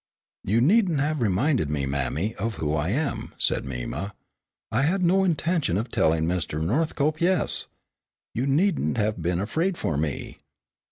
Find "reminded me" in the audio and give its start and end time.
1.21-1.85